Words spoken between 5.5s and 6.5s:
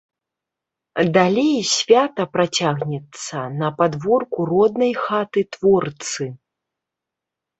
творцы.